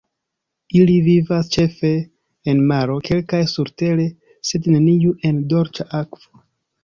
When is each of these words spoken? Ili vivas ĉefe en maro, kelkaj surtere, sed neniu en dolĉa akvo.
Ili 0.77 0.93
vivas 1.07 1.49
ĉefe 1.55 1.89
en 2.53 2.63
maro, 2.71 2.95
kelkaj 3.09 3.41
surtere, 3.53 4.07
sed 4.53 4.71
neniu 4.77 5.13
en 5.31 5.45
dolĉa 5.53 5.89
akvo. 6.01 6.43